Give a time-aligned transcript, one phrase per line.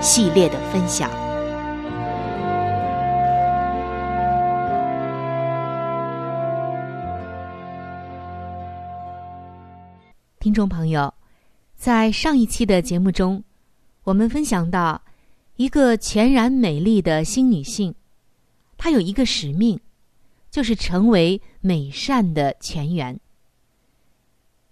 [0.00, 1.10] 系列的分享，
[10.38, 11.12] 听众朋友，
[11.74, 13.42] 在上一期的节目中，
[14.04, 15.02] 我们分享到
[15.56, 17.92] 一个全然美丽的新女性，
[18.76, 19.80] 她有一个使命，
[20.48, 23.18] 就是成为美善的泉源。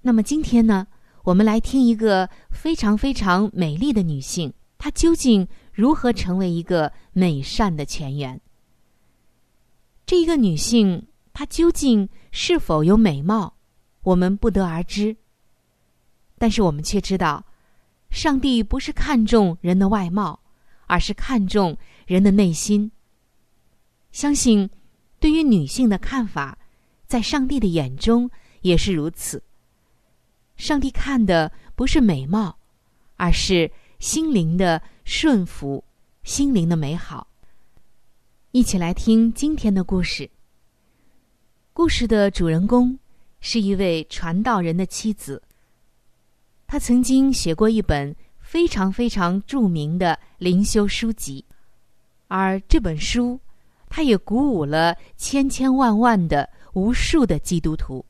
[0.02, 0.86] 那么今天呢，
[1.24, 4.52] 我们来听一个非常非常美丽的女性。
[4.78, 8.40] 她究竟如何成为一个美善的泉源？
[10.04, 13.56] 这一个女性，她究竟是否有美貌，
[14.02, 15.16] 我们不得而知。
[16.38, 17.44] 但是我们却知道，
[18.10, 20.40] 上帝不是看重人的外貌，
[20.86, 21.76] 而是看重
[22.06, 22.92] 人的内心。
[24.12, 24.70] 相信，
[25.18, 26.58] 对于女性的看法，
[27.06, 29.42] 在上帝的眼中也是如此。
[30.56, 32.58] 上帝看的不是美貌，
[33.16, 33.70] 而是。
[33.98, 35.82] 心灵的顺服，
[36.22, 37.26] 心灵的美好。
[38.50, 40.30] 一起来听今天的故事。
[41.72, 42.98] 故事的主人公
[43.40, 45.42] 是一位传道人的妻子。
[46.66, 51.44] 他曾经写过一本非常非常著名的灵修书籍，
[52.28, 53.40] 而这本书，
[53.88, 58.04] 他也鼓舞了千千万万的无数的基督徒。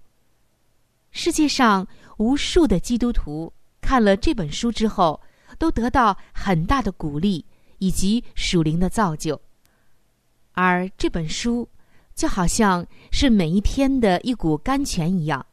[1.13, 1.87] 世界上
[2.19, 5.21] 无数的基督徒看了这本书之后。
[5.59, 7.45] 都得到很大的鼓励
[7.79, 9.41] 以及属灵的造就，
[10.53, 11.69] 而这本书
[12.15, 15.45] 就好像是每一天的一股甘泉一样，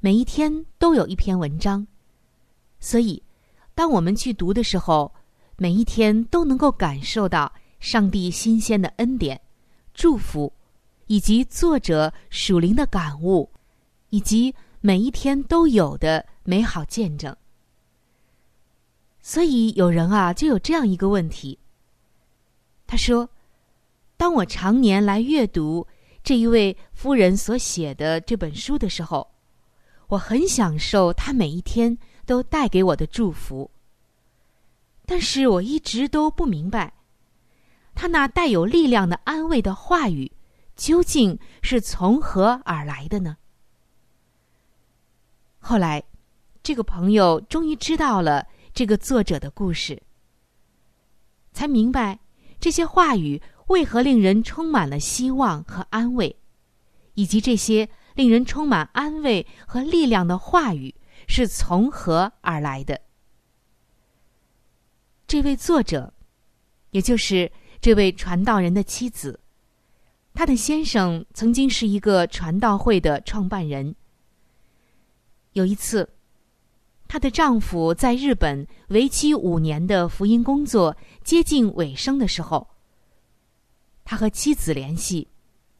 [0.00, 1.86] 每一天都有一篇文章，
[2.80, 3.22] 所以
[3.74, 5.14] 当我们去读的时候，
[5.56, 9.40] 每一天都能够感受到上帝新鲜的恩典、
[9.94, 10.52] 祝福，
[11.06, 13.48] 以及作者属灵的感悟，
[14.10, 17.34] 以及每一天都有的美好见证。
[19.26, 21.58] 所以有人啊，就有这样一个问题。
[22.86, 23.28] 他说
[24.16, 25.84] ：“当我常年来阅读
[26.22, 29.28] 这一位夫人所写的这本书的时候，
[30.06, 33.68] 我很享受他每一天都带给我的祝福。
[35.04, 36.94] 但是我一直都不明白，
[37.96, 40.30] 他那带有力量的安慰的话语
[40.76, 43.36] 究竟是从何而来的呢？
[45.58, 46.04] 后来，
[46.62, 48.46] 这个朋友终于知道了
[48.76, 50.02] 这个作者的故事，
[51.54, 52.20] 才明白
[52.60, 56.36] 这些话语为何令人充满了希望和安慰，
[57.14, 60.94] 以及这些令人充满安慰和力量的话语
[61.26, 63.00] 是从何而来的。
[65.26, 66.12] 这位作者，
[66.90, 67.50] 也就是
[67.80, 69.40] 这位传道人的妻子，
[70.34, 73.96] 他的先生曾经是一个传道会的创办人。
[75.52, 76.15] 有一次，
[77.08, 82.68] 她的丈夫在日本为期五年的福音工作接近尾声的时候，
[84.04, 85.28] 他和妻子联系，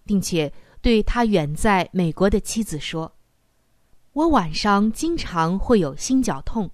[0.05, 3.12] 并且对他远在美国的妻子说
[4.14, 6.70] ：“我晚上经常会有心绞痛。”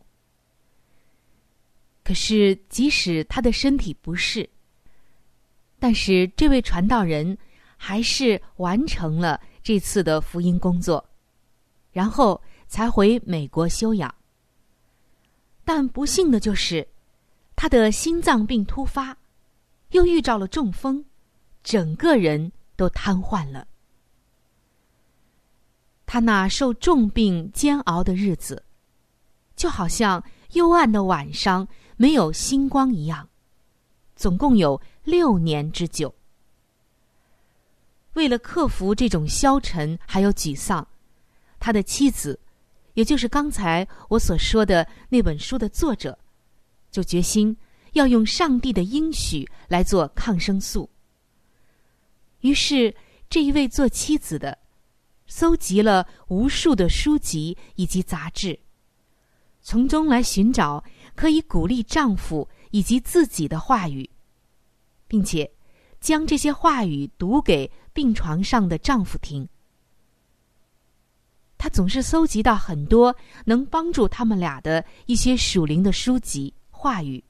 [2.05, 4.49] 可是，即使他的身体不适，
[5.79, 7.37] 但是这位传道人
[7.77, 11.05] 还是完成了这次的福音工作，
[11.91, 12.41] 然后。
[12.69, 14.15] 才回美国休养，
[15.75, 16.87] 但不幸的就是，
[17.57, 19.17] 他的心脏病突发，
[19.93, 21.03] 又遇着了中风，
[21.65, 23.67] 整个人都瘫痪了。
[26.05, 28.63] 他那受重病煎熬的日子，
[29.57, 31.67] 就好像幽暗的晚上
[31.97, 33.27] 没有星光一样，
[34.15, 36.15] 总共有六年之久。
[38.13, 40.87] 为了克服这种消沉还有沮丧，
[41.59, 42.39] 他的妻子。
[42.95, 46.19] 也就是刚才我所说的那本书的作者，
[46.91, 47.57] 就决心
[47.93, 50.89] 要用上帝的应许来做抗生素。
[52.41, 52.95] 于是，
[53.31, 54.59] 这一位做妻子的，
[55.27, 58.59] 搜集了无数的书籍以及杂志，
[59.63, 60.83] 从中来寻找
[61.15, 64.11] 可以鼓励丈夫以及自己的话语，
[65.07, 65.51] 并且
[66.01, 69.49] 将这些话语读给病床上的丈夫听。
[71.63, 73.15] 他总是搜集到很多
[73.45, 77.23] 能帮助他们俩的一些属灵的书籍话语。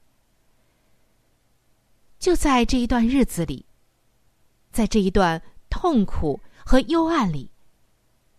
[2.17, 3.63] 就在这一段日子里，
[4.71, 5.39] 在这一段
[5.69, 7.51] 痛苦和幽暗里，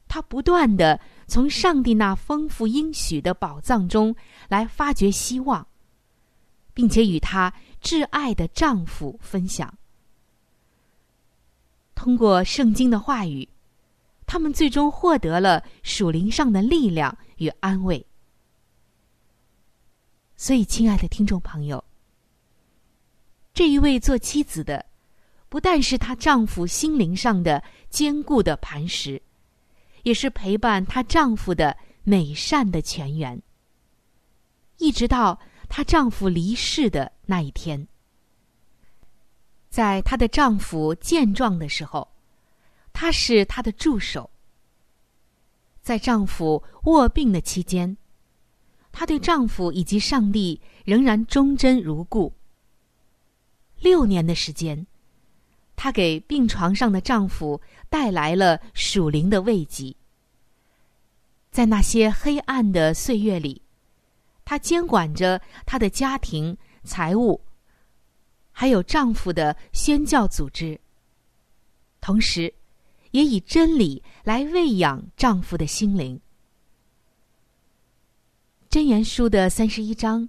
[0.09, 4.17] 他不断的从上帝那丰富应许的宝藏中
[4.49, 5.65] 来发掘希望，
[6.73, 9.73] 并且与他挚爱的丈夫分享。
[11.95, 13.49] 通过圣经的话语。
[14.27, 18.05] 他们最终获得了属灵上的力量与安慰。
[20.37, 21.83] 所以，亲爱的听众朋友，
[23.53, 24.85] 这一位做妻子的，
[25.49, 29.23] 不但是她丈夫心灵上的坚固的磐石，
[30.03, 33.41] 也是陪伴她丈夫的美善的泉源。
[34.79, 35.39] 一直到
[35.69, 37.87] 她丈夫离世的那一天，
[39.71, 42.14] 在她的丈夫健壮的时候。
[42.95, 44.31] 她是她的助手。
[45.83, 47.95] 在丈夫卧病的期间，
[48.91, 52.33] 她对丈夫以及上帝仍然忠贞如故。
[53.81, 54.87] 六年的时间，
[55.77, 57.61] 她给病床上的丈夫
[57.91, 59.95] 带来了属灵的慰藉。
[61.51, 63.61] 在那些黑暗的岁月里，
[64.45, 67.39] 她监管着她的家庭、财务，
[68.53, 70.81] 还有丈夫的宣教组织，
[72.01, 72.55] 同时。
[73.15, 76.21] 也以真理来喂养丈夫的心灵。
[78.69, 80.29] 箴言书的三十一章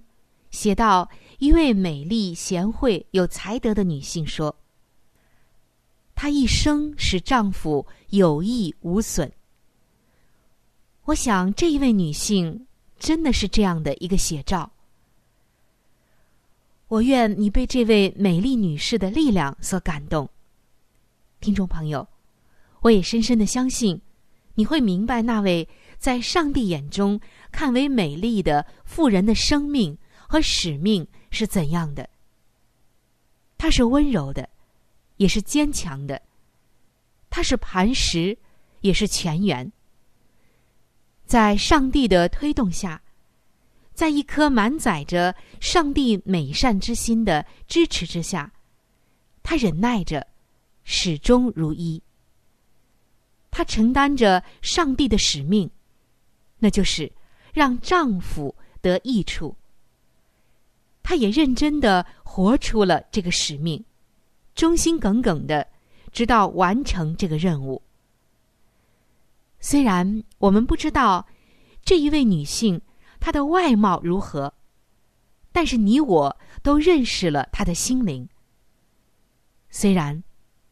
[0.52, 4.56] 写到，一位美丽、贤惠、有才德的女性说
[6.14, 9.32] ：“她一生使丈夫有益无损。”
[11.06, 12.68] 我想，这一位女性
[13.00, 14.70] 真的是这样的一个写照。
[16.86, 20.30] 我愿你被这位美丽女士的力量所感动，
[21.40, 22.06] 听众朋友。
[22.86, 24.00] 我也深深的相信，
[24.54, 32.08] 你会明白那位在上帝眼中看为美丽的妇人的生命和使命是怎样的。
[33.58, 34.48] 她是温柔的，
[35.16, 36.16] 也是坚强的；
[37.28, 38.38] 她是磐石，
[38.82, 39.72] 也是泉源。
[41.24, 43.02] 在上帝的推动下，
[43.94, 48.52] 在一颗满载着上帝美善之心的支持之下，
[49.42, 50.24] 她忍耐着，
[50.84, 52.00] 始终如一。
[53.56, 55.70] 她承担着上帝的使命，
[56.58, 57.10] 那就是
[57.54, 59.56] 让丈夫得益处。
[61.02, 63.82] 她也认真的活出了这个使命，
[64.54, 65.66] 忠心耿耿的，
[66.12, 67.80] 直到完成这个任务。
[69.58, 71.26] 虽然我们不知道
[71.82, 72.78] 这一位女性
[73.18, 74.52] 她的外貌如何，
[75.50, 78.28] 但是你我都认识了她的心灵。
[79.70, 80.22] 虽然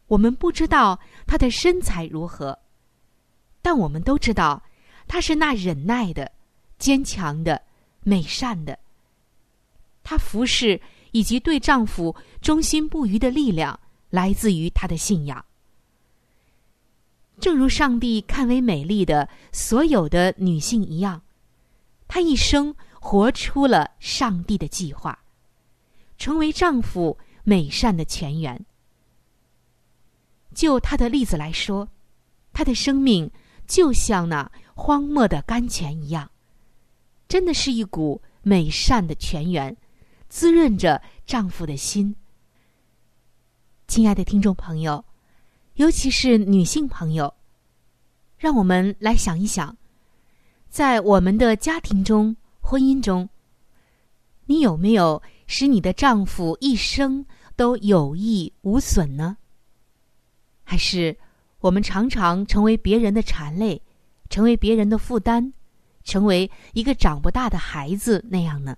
[0.05, 2.59] 我们不知道她的身材如何，
[3.65, 4.61] 但我们都知道
[5.07, 6.31] 他是那忍耐的、
[6.77, 7.59] 坚强的、
[8.01, 8.77] 美善的。
[10.03, 10.79] 她服侍
[11.13, 13.79] 以及对丈夫忠心不渝的力量，
[14.11, 15.43] 来自于她的信仰。
[17.39, 21.23] 正如上帝看为美丽的所有的女性一样，
[22.07, 25.17] 她一生活出了上帝的计划，
[26.19, 28.63] 成为丈夫美善的泉源。
[30.53, 31.89] 就她的例子来说，
[32.53, 33.31] 她的生命
[33.67, 36.29] 就像那荒漠的甘泉一样，
[37.27, 39.75] 真的是一股美善的泉源。
[40.27, 42.13] 滋润着丈夫的心。
[43.87, 45.05] 亲爱的听众朋友，
[45.75, 47.33] 尤其是女性朋友，
[48.37, 49.77] 让我们来想一想，
[50.67, 53.29] 在我们的家庭中、婚姻中，
[54.45, 59.37] 你有没有使你的丈夫一生都有益无损呢？
[60.63, 61.15] 还是
[61.65, 63.81] 我们常常成为别人的缠累，
[64.29, 65.51] 成为别人的负担，
[66.03, 68.77] 成为一个长不大的孩子那样呢？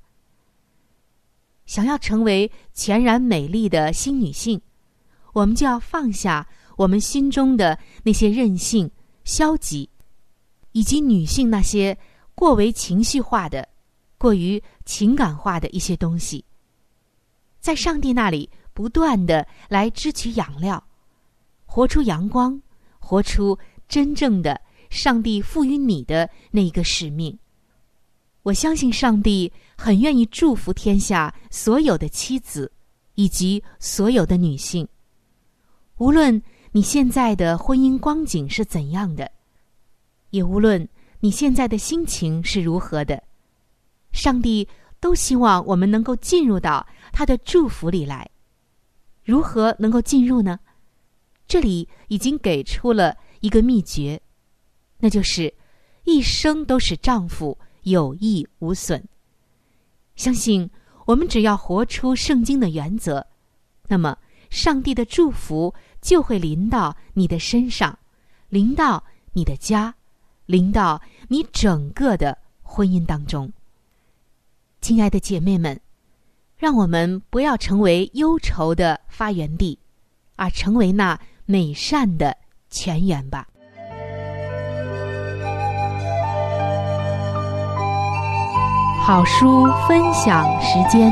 [1.66, 4.62] 想要成为全然美丽的新女性，
[5.34, 8.90] 我们就要放下我们心中的那些任性、
[9.26, 9.90] 消极，
[10.72, 11.98] 以及女性那些
[12.36, 13.68] 过为情绪化的、
[14.18, 16.46] 过于情感化的一些东西，
[17.60, 20.82] 在上帝那里不断的来支取养料，
[21.66, 22.62] 活出阳光，
[23.08, 24.60] 活出真正的
[24.90, 27.40] 上帝赋予你的那一个使命。
[28.44, 32.72] 我相信上帝很愿意祝福天下所有的妻子，
[33.16, 34.86] 以及所有的女性。
[35.98, 36.42] 无论
[36.74, 39.32] 你现在的婚姻光景是怎样的，
[40.32, 40.88] 也无论
[41.22, 43.24] 你现在的心情是如何的，
[44.12, 44.68] 上帝
[45.00, 48.30] 都希望我们能够进入到他的祝福里来。
[49.24, 50.60] 如何能够进入呢？
[51.48, 54.22] 这里已经给出了一个秘诀，
[55.00, 55.54] 那就是
[56.04, 57.58] 一生都是丈夫。
[57.84, 59.02] 有益无损。
[60.18, 60.70] 相信
[61.06, 63.26] 我们只要活出圣经的原则，
[63.88, 64.18] 那么
[64.50, 67.98] 上帝的祝福就会临到你的身上，
[68.50, 69.02] 临到
[69.32, 69.96] 你的家，
[70.48, 73.54] 临到你整个的婚姻当中。
[74.82, 75.80] 亲爱的姐妹们，
[76.58, 79.80] 让我们不要成为忧愁的发源地，
[80.36, 81.18] 而成为那
[81.50, 82.36] 美善的
[82.70, 83.48] 泉源吧。
[89.02, 91.10] 好书分享时间。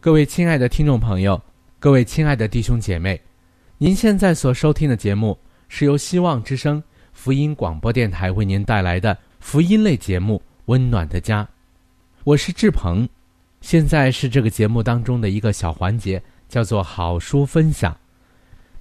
[0.00, 1.40] 各位亲爱的听众朋友，
[1.78, 3.20] 各位亲爱的弟兄姐妹，
[3.78, 11.44] 您现在所收听的节目是由希望之声福音广播电台为您带来的福音类节目《温暖的家》，
[12.24, 13.08] 我是志鹏。
[13.60, 17.96] 现在是这个节目当中的一个小环节，叫做好书分享。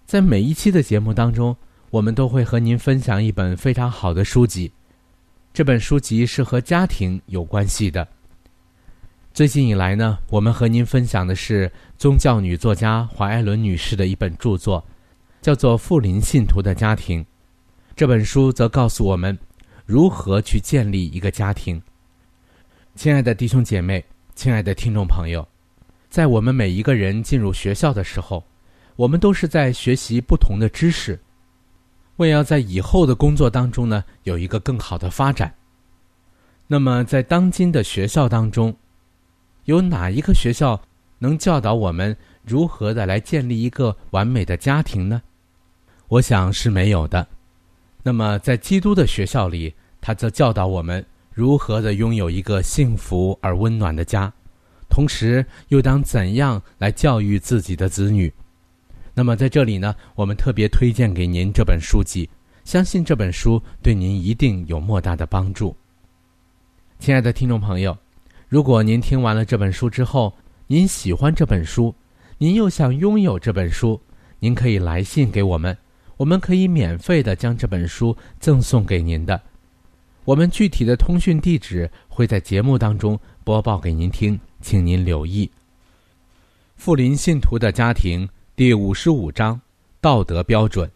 [0.06, 1.56] 在每一期的节目当中。
[1.92, 4.70] 我们都会和您分享一本非常好的书籍，
[5.54, 8.06] 这本书籍是和家庭有关系的。
[9.34, 14.84] 最近以来呢，我们和您分享的是宗教女作家华艾伦女士的一本著作，
[15.42, 17.24] 叫做《富林信徒的家庭》。
[17.96, 19.38] 这本书则告诉我们
[19.86, 21.82] 如何去建立一个家庭。
[22.96, 24.04] 亲爱的弟兄姐妹，
[24.36, 25.48] 亲爱的听众朋友，
[26.10, 28.44] 在我们每一个人进入学校的时候，
[28.98, 31.18] 我们都是在学习不同的知识。
[32.18, 35.54] 为要在以后的工作当中呢有一个更好的发展，
[36.68, 38.76] 那么在当今的学校当中，
[39.64, 40.80] 有哪一个学校
[41.18, 45.22] 能教导我们如何的来建立一个完美的家庭呢？
[46.10, 47.26] 我想是没有的。
[48.04, 51.04] 那么在基督的学校里，他则教导我们
[51.36, 54.32] 如何的拥有一个幸福而温暖的家，
[54.90, 58.32] 同时又当怎样来教育自己的子女。
[59.14, 62.30] 那么在这里呢，我们特别推荐给您这本书籍，
[62.64, 65.76] 相信这本书对您一定有莫大的帮助。
[67.00, 67.98] 亲爱的听众朋友，
[68.48, 70.34] 如果您听完了这本书之后，
[70.68, 71.94] 您喜欢这本书，
[72.38, 74.00] 您又想拥有这本书，
[74.40, 75.78] 您可以来信给我们，
[76.16, 79.42] 我们可以免费的将这本书赠送给您的。
[80.26, 85.50] 我们具体的通讯地址会在节目当中播报给您听，请您留意。
[86.76, 88.28] 富林信徒的家庭。
[88.56, 89.60] 第五十五章，
[90.00, 90.90] 道德标准。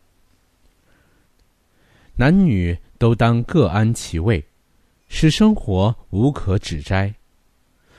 [2.15, 4.41] 男女都当各安其位，
[5.09, 7.13] 使生活无可指摘。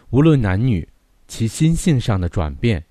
[0.09, 0.89] 无论男女，
[1.29, 2.83] 其心性上的转变，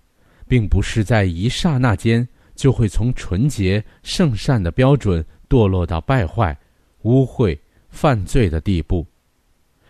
[0.48, 6.56] 并不是在一刹那间就会从纯洁圣善的标准堕落到败坏、
[7.02, 7.58] 污秽、
[7.90, 9.06] 犯罪的地步。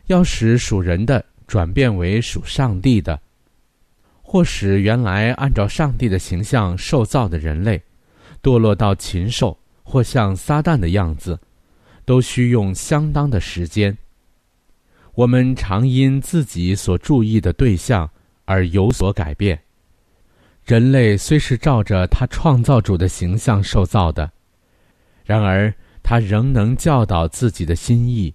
[0.07, 3.19] 要使属人的转变为属上帝的，
[4.21, 7.81] 或使原来按照上帝的形象受造的人类，
[8.41, 11.39] 堕落到禽兽或像撒旦的样子，
[12.05, 13.95] 都需用相当的时间。
[15.13, 18.09] 我们常因自己所注意的对象
[18.45, 19.59] 而有所改变。
[20.63, 24.31] 人类虽是照着他创造主的形象受造的，
[25.23, 28.33] 然而他仍能教导自己的心意，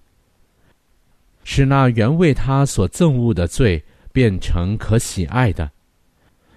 [1.42, 5.70] 使那原为他所憎恶的罪变成可喜爱的。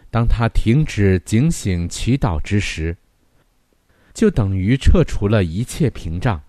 [0.09, 2.95] 当他停止警醒祈祷之时，
[4.13, 6.41] 就等于撤除了一切屏障。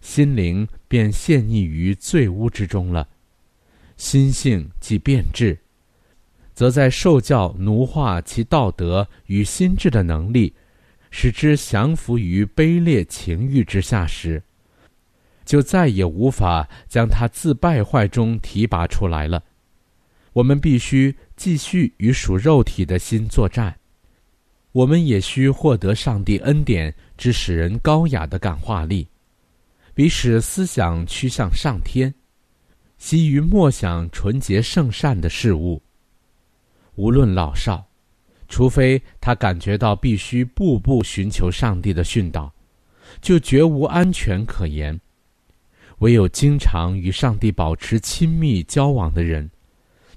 [0.00, 3.06] 心灵便陷溺于罪污之中了，
[3.98, 5.58] 心性即变质，
[6.54, 10.54] 则在受教奴化其道德与心智的能力，
[11.10, 14.42] 使之降服于卑劣情欲之下时，
[15.44, 19.42] 就再也无法将他自败坏中提拔出来了。
[20.32, 23.76] 我们必须继续与属肉体的心作战，
[24.70, 29.06] 我们也需获得上帝恩典之使人高雅的感化力。
[29.92, 32.14] 彼使思想趋向上天，
[32.96, 35.82] 习于默想纯洁圣善的事物。
[36.94, 37.89] 无论老少，
[38.50, 42.52] 除非他感觉到必须步步寻求上帝的训导，
[43.22, 45.00] 就绝无安全可言。
[46.00, 49.48] 唯有经常与上帝保持亲密交往的人，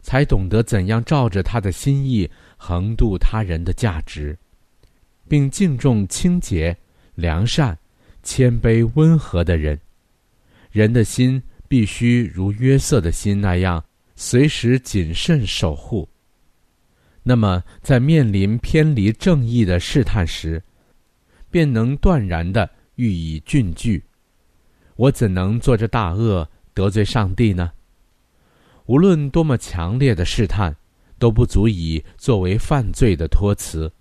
[0.01, 4.37] 才懂得怎样照着他的心意横渡他人的价值，
[5.29, 6.75] 并敬重清洁、
[7.15, 7.77] 良善。
[8.25, 9.77] 谦卑温和的人，
[10.71, 13.83] 人的心必须如约瑟的心那样，
[14.15, 16.07] 随时谨慎守护。
[17.23, 20.61] 那么，在面临偏离正义的试探时，
[21.49, 24.03] 便能断然的予以峻拒。
[24.95, 27.71] 我怎能做这大恶得罪上帝呢？
[28.85, 30.75] 无论多么强烈的试探，
[31.17, 33.91] 都不足以作为犯罪的托词。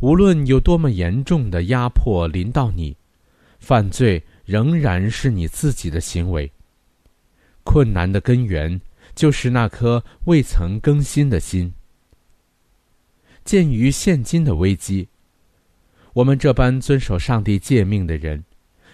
[0.00, 2.96] 无论有多么严重的压迫临到你。
[3.58, 6.50] 犯罪仍然是你自己的行为。
[7.64, 8.80] 困难的根源
[9.14, 11.70] 就是那颗未曾更新的心。
[13.48, 15.08] 鉴于现今的危机，
[16.12, 18.44] 我们这般遵守上帝诫命的人，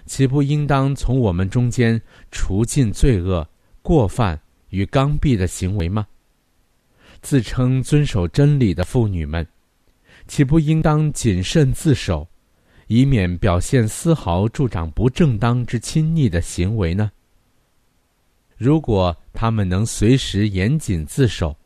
[0.06, 3.44] 岂不应当从我们中间除尽罪恶、
[3.82, 6.06] 过犯与刚愎的行为吗？
[7.20, 9.44] 自称遵守真理的妇女们，
[10.28, 12.28] 岂不应当谨慎自守？
[12.86, 17.10] 以免表现丝毫助长不正当之亲昵的行为呢？
[18.56, 21.56] 如果他们能随时严谨自守，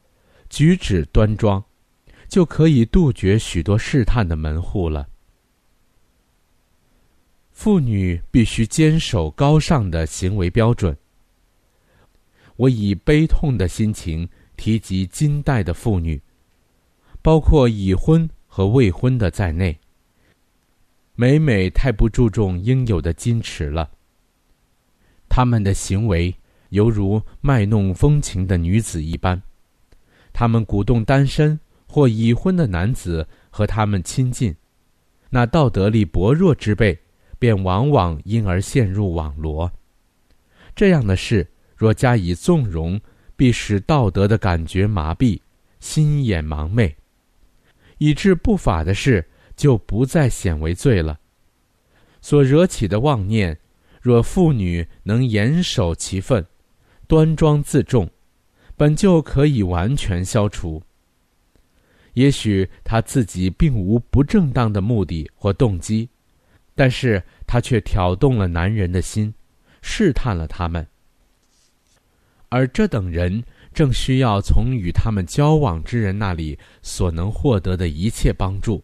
[0.49, 1.63] 举止端庄，
[2.29, 5.09] 就可以杜绝许多试探的门户了。
[7.51, 10.97] 妇女必须坚守高尚的行为标准。
[12.57, 16.21] 我以悲痛的心情提及金代的妇女，
[17.23, 19.77] 包括已婚和未婚的在内。
[21.15, 23.91] 每每太不注重应有的矜持了。
[25.29, 26.35] 他们的行为
[26.69, 29.41] 犹如卖弄风情的女子一般，
[30.33, 34.55] 他们鼓动单身或已婚的男子和他们亲近，
[35.31, 36.97] 那道德力薄弱之辈
[37.39, 39.73] 便往往因而陷入网罗。
[40.77, 43.01] 这样的事若加以纵容，
[43.35, 45.41] 必使道德的感觉麻痹，
[45.81, 46.95] 心眼盲昧，
[47.97, 49.29] 以致不法的事。
[49.59, 51.19] 就不再显为罪了。
[52.21, 53.59] 所惹起的妄念，
[54.01, 56.47] 若妇女能严守其分，
[57.09, 58.09] 端庄自重，
[58.77, 60.81] 本就可以完全消除。
[62.19, 66.09] 也许他自己并无不正当的目的或动机，
[66.75, 69.33] 但是他却挑动了男人的心，
[69.83, 70.85] 试探了他们。
[72.49, 73.41] 而这等人
[73.73, 78.83] 正需要从与他们交往之人那里所能获得的一切帮助。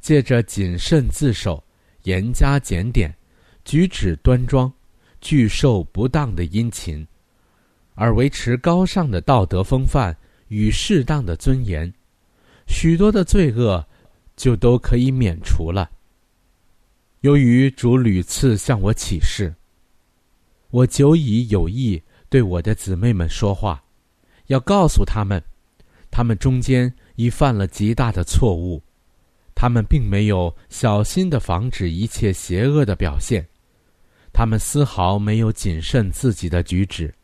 [0.00, 1.60] 借着谨慎自守、
[2.04, 3.12] 严加检点、
[3.64, 4.72] 举止端庄、
[5.20, 7.04] 拒受不当的殷勤，
[7.94, 11.92] 而维持高尚的道德风范与适当的尊严，
[12.66, 13.86] 许多的罪恶
[14.36, 15.90] 就都可以免除了。
[17.20, 19.54] 由于主屡次向我启示，
[20.70, 23.82] 我久已有意对我的姊妹们说话，
[24.48, 25.42] 要告诉他们，
[26.10, 28.82] 他们中间已犯了极大的错误。
[29.54, 33.46] 他们并没有小心的防止一切邪恶的表现，
[34.32, 37.14] 他们丝毫没有谨慎自己的举止，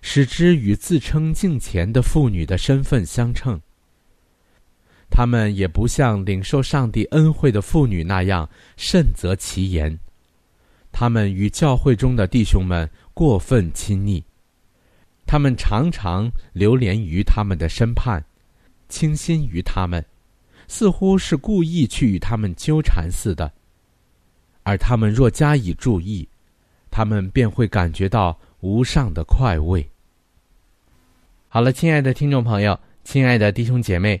[0.00, 3.60] 使之与自称敬虔的妇女的身份相称。
[5.10, 9.98] 他们也不像领受上帝恩惠的妇女那样慎择其言，
[10.92, 14.22] 他们与教会中的弟兄们过分亲昵，
[15.26, 18.22] 他们常常流连于他们的身畔，
[18.88, 20.04] 倾心于他们，
[20.68, 23.50] 似乎是故意去与他们纠缠似的。
[24.62, 26.28] 而他们若加以注意，
[26.90, 29.88] 他们便会感觉到无上的快慰。
[31.48, 34.20] 好了，亲爱的听众朋友，亲爱的弟兄姐妹，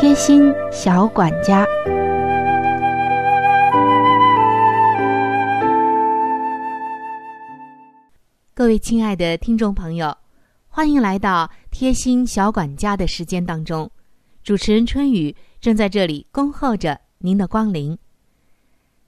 [0.00, 1.64] 贴心小管家，
[8.52, 10.14] 各位亲爱的听众朋友。
[10.68, 13.88] 欢迎来到贴心小管家的时间当中，
[14.42, 17.96] 主持人春雨正在这里恭候着您的光临。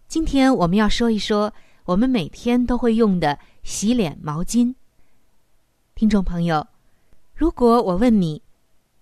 [0.06, 1.52] 今天我们要说一说
[1.84, 4.74] 我们每天都会用的洗脸毛巾。
[5.96, 6.66] 听众朋友，
[7.34, 8.40] 如果我问你，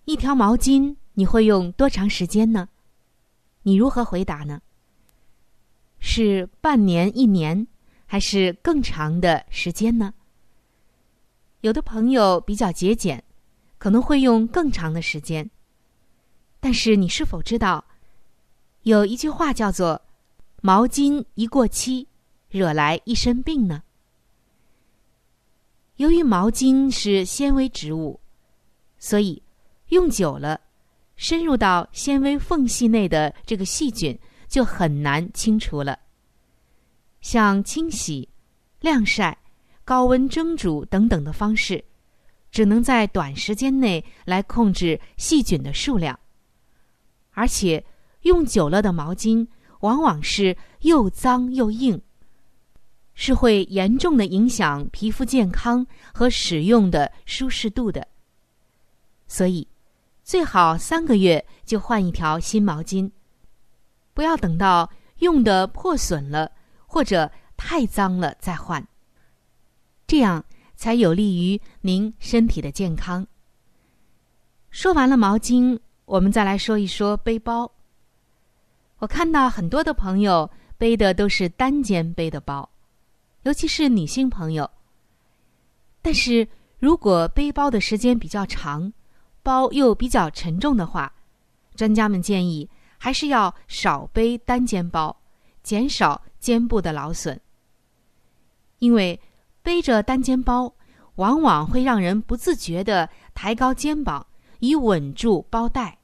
[0.07, 2.69] 一条毛巾你会用多长时间呢？
[3.63, 4.61] 你如何回答呢？
[6.01, 7.67] 是半年、一年，
[8.05, 10.13] 还是更长的时间呢？
[11.63, 13.25] 有的朋友比较节俭，
[13.79, 15.49] 可能会用更长的时间。
[16.61, 17.85] 但是你是否知道，
[18.83, 20.03] 有一句话叫做
[20.61, 22.07] “毛巾一过期，
[22.51, 23.83] 惹来一身病”呢？
[25.97, 28.21] 由于毛巾是纤维织物，
[28.99, 29.43] 所以
[29.89, 30.61] 用久了，
[31.17, 35.99] 深入到纤维缝隙内的这个细菌就很难清除了。
[37.21, 38.29] 像清洗、
[38.81, 39.39] 晾晒。
[39.87, 41.85] 高温蒸煮等等的方式，
[42.51, 46.19] 只能在短时间内来控制细菌的数量，
[47.33, 47.85] 而且
[48.23, 49.47] 用久了的毛巾
[49.81, 52.01] 往往是又脏又硬，
[53.13, 58.09] 是会严重的影响皮肤健康和使用的舒适度的。
[59.27, 59.69] 所以，
[60.25, 63.11] 最好三个月就换一条新毛巾，
[64.15, 66.51] 不要等到用的破损了
[66.87, 68.85] 或者太脏了再换。
[70.07, 70.43] 这样
[70.75, 73.27] 才有利于您身体的健康。
[74.71, 77.71] 说完了毛巾，我们再来说一说背包。
[78.99, 82.67] 我看到很多的朋友背的都是单肩背的包，
[83.43, 84.71] 尤其是女性朋友。
[86.01, 88.91] 但是如果背包的时间比较长，
[89.45, 91.13] 包又比较沉重的话，
[91.77, 95.17] 专家们建议还是要少背单肩包，
[95.63, 97.39] 减少肩部的劳损，
[98.81, 99.21] 因为。
[99.65, 100.75] 背着单肩包，
[101.15, 104.27] 往往会让人不自觉的抬高肩膀，
[104.59, 106.01] 以稳住包带。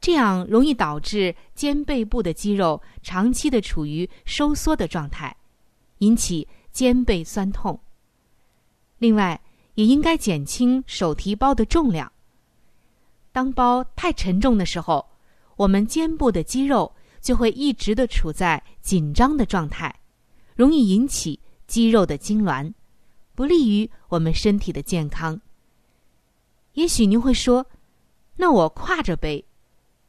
[0.00, 5.36] 这样容易导致肩背部的肌肉长期的处于收缩的状态，
[5.98, 7.80] 引起肩背酸痛。
[8.98, 9.40] 另外，
[9.78, 12.10] 也应该减轻手提包的重量。
[13.30, 15.06] 当包太沉重的时候，
[15.54, 19.94] 我们肩部的肌肉就会一直的处在紧张的状态，
[20.56, 21.38] 容易引起。
[21.68, 22.72] 肌肉的痉挛，
[23.34, 25.38] 不利于我们身体的健康。
[26.72, 27.66] 也许您会说
[28.36, 29.44] ：“那我挎着背，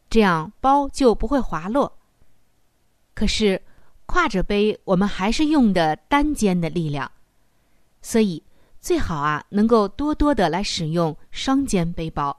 [0.09, 1.99] 这样包就不会滑落。”
[3.13, 3.61] 可是，
[4.07, 7.11] 挎着背，我们还是用的单肩的力量，
[8.01, 8.41] 所以
[8.89, 12.35] 最好啊，能够多多的来使用双肩背包，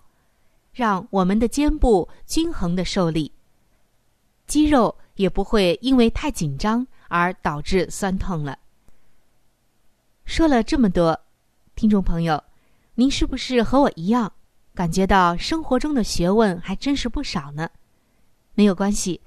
[0.72, 3.30] 让我们的肩部均衡的受力，
[4.48, 8.58] 肌肉也不会因为太紧张而导致酸痛了。
[10.24, 11.16] 说了这么多，
[11.76, 12.42] 听众朋友，
[12.96, 14.32] 您是不是和我一样，
[14.74, 17.70] 感觉到生活中的学问还真是不少呢？
[18.54, 19.20] 没有关系，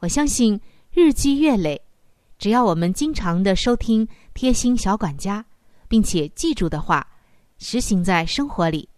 [0.00, 1.80] 我相信日积月累，
[2.40, 5.46] 只要我们经常的收听贴心小管家，
[5.88, 7.06] 并且记住的话，
[7.58, 8.88] 实行在生活里，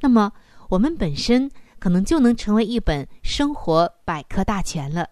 [0.00, 0.32] 那么
[0.68, 5.08] 我们本身可能就能成为一本生活百科大全了，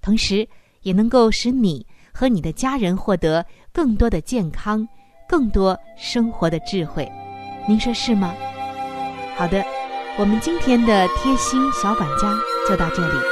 [0.00, 0.48] 同时
[0.82, 4.86] 也能够使你和你的家人获得更多的健康。
[5.28, 7.10] 更多生活的智慧，
[7.66, 8.34] 您说是吗？
[9.34, 9.64] 好的，
[10.18, 12.38] 我们今天的贴心小管家
[12.68, 13.31] 就到这里。